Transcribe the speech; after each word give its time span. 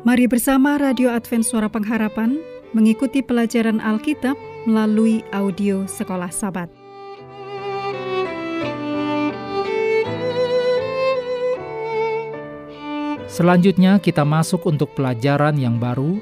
Mari 0.00 0.24
bersama 0.24 0.80
Radio 0.80 1.12
Advent 1.12 1.44
Suara 1.44 1.68
Pengharapan 1.68 2.40
mengikuti 2.72 3.20
pelajaran 3.20 3.84
Alkitab 3.84 4.32
melalui 4.64 5.20
audio 5.28 5.84
Sekolah 5.84 6.32
Sabat. 6.32 6.72
Selanjutnya 13.28 14.00
kita 14.00 14.24
masuk 14.24 14.64
untuk 14.64 14.96
pelajaran 14.96 15.60
yang 15.60 15.76
baru, 15.76 16.16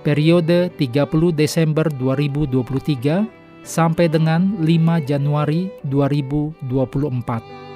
periode 0.00 0.72
30 0.80 1.36
Desember 1.36 1.92
2023 1.92 3.28
sampai 3.60 4.08
dengan 4.08 4.56
5 4.56 5.04
Januari 5.04 5.68
2024. 5.84 7.71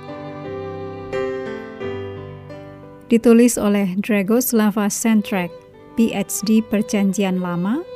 Ditulis 3.07 3.55
oleh 3.55 3.95
Dragoslava 4.03 4.91
Centrak, 4.91 5.55
PhD 5.95 6.59
Perjanjian 6.59 7.39
Lama, 7.39 7.87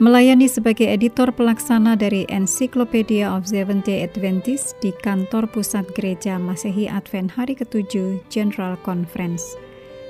melayani 0.00 0.48
sebagai 0.48 0.88
editor 0.88 1.28
pelaksana 1.36 2.00
dari 2.00 2.24
Encyclopedia 2.32 3.28
of 3.28 3.44
Seventh-day 3.44 4.08
Adventist 4.08 4.80
di 4.80 4.94
kantor 5.04 5.52
pusat 5.52 5.84
gereja 5.92 6.40
Masehi 6.40 6.88
Advent 6.88 7.28
Hari 7.36 7.60
ke-7 7.60 8.24
General 8.32 8.80
Conference 8.88 9.44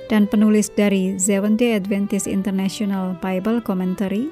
dan 0.07 0.31
penulis 0.31 0.71
dari 0.71 1.19
Seventh-day 1.19 1.75
Adventist 1.75 2.31
International 2.31 3.19
Bible 3.19 3.59
Commentary 3.59 4.31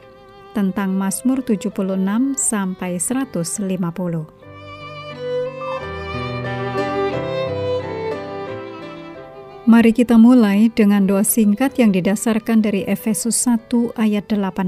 tentang 0.54 0.94
Mazmur 0.94 1.42
76 1.42 1.74
sampai 2.38 2.96
150. 3.02 4.45
Mari 9.66 9.90
kita 9.90 10.14
mulai 10.14 10.70
dengan 10.70 11.10
doa 11.10 11.26
singkat 11.26 11.74
yang 11.74 11.90
didasarkan 11.90 12.62
dari 12.62 12.86
Efesus 12.86 13.34
1 13.50 13.98
ayat 13.98 14.30
18. 14.30 14.62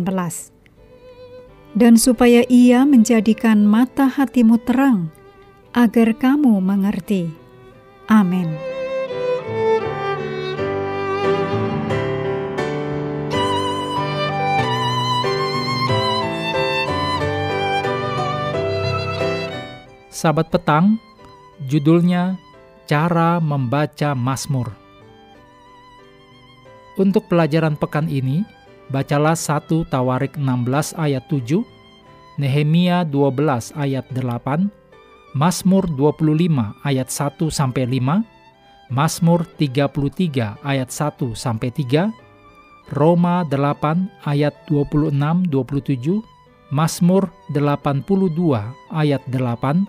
Dan 1.70 1.94
supaya 1.94 2.42
ia 2.50 2.82
menjadikan 2.82 3.62
mata 3.62 4.10
hatimu 4.10 4.58
terang, 4.66 5.14
agar 5.70 6.18
kamu 6.18 6.58
mengerti. 6.58 7.30
Amin. 8.10 8.50
Sabat 20.10 20.50
petang, 20.50 20.98
judulnya 21.70 22.34
Cara 22.90 23.38
Membaca 23.38 24.18
Mazmur. 24.18 24.77
Untuk 26.98 27.30
pelajaran 27.30 27.78
pekan 27.78 28.10
ini, 28.10 28.42
bacalah 28.90 29.38
1 29.38 29.86
Tawarik 29.86 30.34
16 30.34 30.98
ayat 30.98 31.22
7, 31.30 31.62
Nehemia 32.42 33.06
12 33.06 33.70
ayat 33.78 34.02
8, 34.10 34.66
Mazmur 35.38 35.86
25 35.94 36.74
ayat 36.82 37.06
1 37.06 37.54
sampai 37.54 37.86
5, 37.86 38.26
Mazmur 38.90 39.46
33 39.54 40.58
ayat 40.66 40.90
1 40.90 41.38
sampai 41.38 41.70
3, 41.70 42.10
Roma 42.90 43.46
8 43.46 44.26
ayat 44.26 44.58
26 44.66 45.14
27, 45.14 46.18
Mazmur 46.74 47.30
82 47.54 48.74
ayat 48.90 49.22
8 49.30 49.86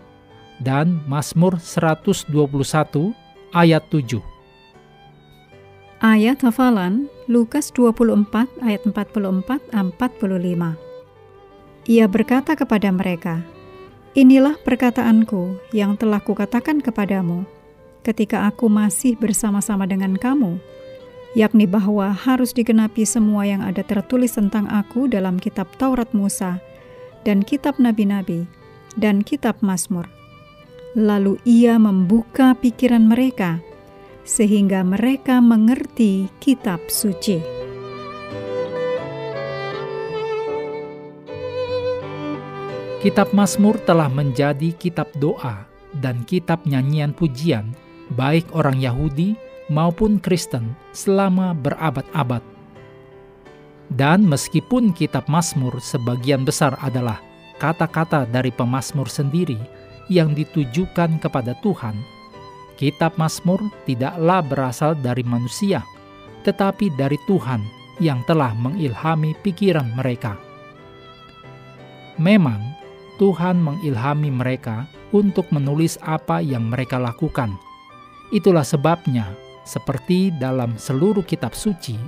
dan 0.62 1.02
Mazmur 1.10 1.58
121 1.58 2.30
ayat 3.58 3.82
7. 3.89 4.39
Ayat 5.99 6.48
hafalan 6.48 7.11
Lukas 7.27 7.76
24 7.76 8.32
ayat 8.64 8.87
44 8.87 9.67
45. 9.67 10.80
Ia 11.92 12.05
berkata 12.08 12.55
kepada 12.55 12.87
mereka, 12.87 13.43
Inilah 14.15 14.55
perkataanku 14.64 15.59
yang 15.76 15.99
telah 15.99 16.23
kukatakan 16.23 16.80
kepadamu 16.80 17.43
ketika 18.08 18.48
aku 18.48 18.71
masih 18.71 19.20
bersama-sama 19.20 19.83
dengan 19.83 20.15
kamu, 20.15 20.64
yakni 21.36 21.67
bahwa 21.67 22.15
harus 22.15 22.55
digenapi 22.55 23.04
semua 23.04 23.43
yang 23.43 23.59
ada 23.59 23.83
tertulis 23.83 24.39
tentang 24.39 24.71
aku 24.71 25.11
dalam 25.11 25.36
kitab 25.36 25.67
Taurat 25.76 26.08
Musa 26.15 26.64
dan 27.27 27.43
kitab 27.43 27.76
nabi-nabi 27.76 28.48
dan 28.95 29.20
kitab 29.20 29.59
Mazmur. 29.59 30.08
Lalu 30.95 31.43
ia 31.43 31.76
membuka 31.76 32.55
pikiran 32.55 33.04
mereka 33.04 33.59
sehingga 34.28 34.84
mereka 34.84 35.40
mengerti 35.40 36.32
kitab 36.44 36.80
suci. 36.90 37.40
Kitab 43.00 43.32
Mazmur 43.32 43.80
telah 43.88 44.12
menjadi 44.12 44.76
kitab 44.76 45.08
doa 45.16 45.64
dan 46.04 46.28
kitab 46.28 46.68
nyanyian 46.68 47.16
pujian 47.16 47.72
baik 48.20 48.44
orang 48.52 48.76
Yahudi 48.76 49.40
maupun 49.72 50.20
Kristen 50.20 50.76
selama 50.92 51.56
berabad-abad. 51.56 52.44
Dan 53.90 54.28
meskipun 54.28 54.94
kitab 54.94 55.26
Mazmur 55.32 55.80
sebagian 55.82 56.46
besar 56.46 56.78
adalah 56.84 57.24
kata-kata 57.58 58.30
dari 58.30 58.54
pemazmur 58.54 59.10
sendiri 59.10 59.58
yang 60.10 60.34
ditujukan 60.34 61.18
kepada 61.22 61.58
Tuhan, 61.62 61.98
Kitab 62.80 63.20
Mazmur 63.20 63.60
tidaklah 63.84 64.40
berasal 64.40 64.95
dari 64.95 65.20
manusia, 65.28 65.84
tetapi 66.48 66.88
dari 66.95 67.20
Tuhan 67.28 67.60
yang 68.00 68.23
telah 68.23 68.56
mengilhami 68.56 69.36
pikiran 69.44 69.92
mereka. 70.00 70.40
Memang, 72.16 72.64
Tuhan 73.20 73.60
mengilhami 73.60 74.32
mereka 74.32 74.88
untuk 75.12 75.52
menulis 75.52 76.00
apa 76.08 76.39
yang 76.39 76.72
mereka 76.72 76.95
lakukan. 76.95 77.52
Itulah 78.32 78.64
sebabnya, 78.64 79.28
seperti 79.68 80.32
dalam 80.39 80.80
seluruh 80.80 81.28
kitab 81.28 81.52
suci, 81.52 82.00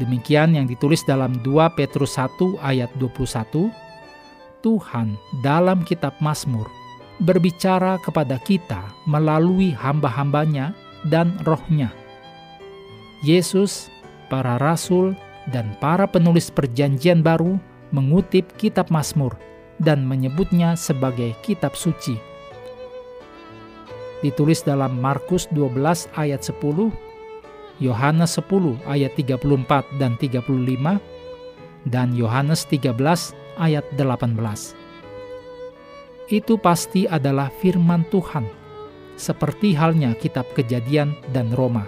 demikian 0.00 0.56
yang 0.56 0.64
ditulis 0.64 1.04
dalam 1.04 1.36
2 1.44 1.76
Petrus 1.76 2.16
1 2.16 2.56
ayat 2.64 2.88
21, 2.96 3.68
Tuhan 4.64 5.12
dalam 5.44 5.84
kitab 5.84 6.16
Mazmur 6.24 6.79
berbicara 7.20 8.00
kepada 8.00 8.40
kita 8.40 8.80
melalui 9.04 9.76
hamba-hambanya 9.76 10.72
dan 11.08 11.36
rohnya. 11.44 11.92
Yesus, 13.20 13.92
para 14.32 14.56
rasul, 14.56 15.12
dan 15.52 15.76
para 15.80 16.08
penulis 16.08 16.48
perjanjian 16.48 17.20
baru 17.20 17.60
mengutip 17.92 18.48
kitab 18.56 18.88
Mazmur 18.88 19.36
dan 19.80 20.04
menyebutnya 20.04 20.76
sebagai 20.76 21.36
kitab 21.44 21.76
suci. 21.76 22.16
Ditulis 24.20 24.60
dalam 24.60 25.00
Markus 25.00 25.48
12 25.52 26.12
ayat 26.12 26.44
10, 26.44 26.92
Yohanes 27.80 28.36
10 28.36 28.76
ayat 28.84 29.12
34 29.16 29.88
dan 29.96 30.20
35, 30.20 31.00
dan 31.88 32.12
Yohanes 32.12 32.68
13 32.68 32.92
ayat 33.56 33.84
18 33.96 34.79
itu 36.30 36.54
pasti 36.54 37.10
adalah 37.10 37.50
firman 37.50 38.06
Tuhan, 38.08 38.46
seperti 39.18 39.74
halnya 39.74 40.14
kitab 40.14 40.46
Kejadian 40.54 41.18
dan 41.34 41.50
Roma. 41.50 41.84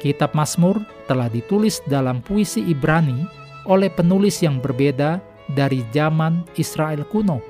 Kitab 0.00 0.36
Mazmur 0.36 0.80
telah 1.08 1.32
ditulis 1.32 1.80
dalam 1.88 2.20
puisi 2.20 2.60
Ibrani 2.68 3.24
oleh 3.68 3.88
penulis 3.92 4.40
yang 4.40 4.60
berbeda 4.60 5.20
dari 5.52 5.84
zaman 5.92 6.44
Israel 6.56 7.04
kuno, 7.08 7.40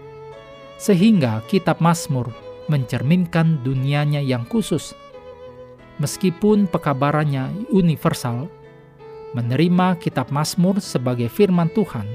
sehingga 0.78 1.42
kitab 1.46 1.78
Mazmur 1.78 2.30
mencerminkan 2.66 3.60
dunianya 3.66 4.22
yang 4.22 4.46
khusus. 4.46 4.94
Meskipun 6.00 6.64
pekabarannya 6.64 7.68
universal, 7.68 8.48
menerima 9.36 10.00
kitab 10.00 10.32
Mazmur 10.32 10.80
sebagai 10.80 11.28
firman 11.28 11.68
Tuhan 11.70 12.08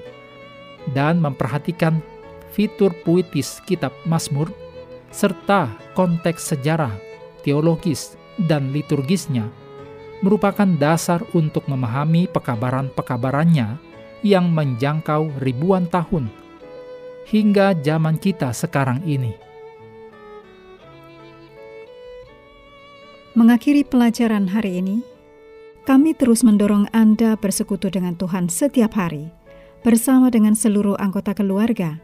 dan 0.97 1.21
memperhatikan 1.21 2.01
fitur 2.55 2.95
puitis 3.03 3.59
kitab 3.67 3.91
Mazmur, 4.07 4.47
serta 5.11 5.75
konteks 5.91 6.55
sejarah, 6.55 6.95
teologis, 7.43 8.15
dan 8.47 8.71
liturgisnya, 8.71 9.51
merupakan 10.23 10.67
dasar 10.79 11.19
untuk 11.35 11.67
memahami 11.67 12.31
pekabaran-pekabarannya 12.31 13.75
yang 14.23 14.47
menjangkau 14.55 15.35
ribuan 15.43 15.91
tahun 15.91 16.31
hingga 17.27 17.75
zaman 17.83 18.15
kita 18.15 18.55
sekarang 18.55 19.03
ini. 19.03 19.35
Mengakhiri 23.35 23.83
pelajaran 23.83 24.47
hari 24.47 24.79
ini, 24.79 25.03
kami 25.83 26.15
terus 26.15 26.39
mendorong 26.39 26.87
Anda 26.95 27.35
bersekutu 27.35 27.91
dengan 27.91 28.15
Tuhan 28.15 28.47
setiap 28.47 28.95
hari, 28.95 29.27
bersama 29.83 30.31
dengan 30.31 30.55
seluruh 30.55 30.95
anggota 30.95 31.35
keluarga 31.35 31.99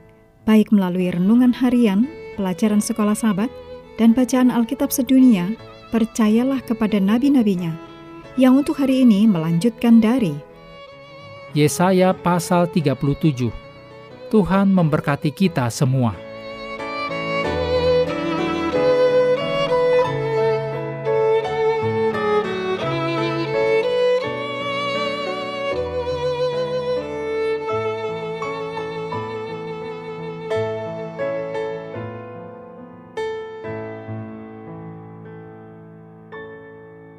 baik 0.48 0.74
melalui 0.74 1.14
renungan 1.14 1.54
harian, 1.54 2.10
pelajaran 2.40 2.82
sekolah 2.82 3.14
sahabat, 3.14 3.52
dan 4.00 4.16
bacaan 4.16 4.50
Alkitab 4.50 4.90
sedunia, 4.90 5.52
percayalah 5.94 6.64
kepada 6.64 6.98
nabi-nabinya, 6.98 7.76
yang 8.40 8.58
untuk 8.58 8.80
hari 8.80 9.04
ini 9.04 9.28
melanjutkan 9.28 10.00
dari 10.00 10.34
Yesaya 11.52 12.16
pasal 12.16 12.72
37 12.72 13.52
Tuhan 14.32 14.72
memberkati 14.72 15.36
kita 15.36 15.68
semua. 15.68 16.31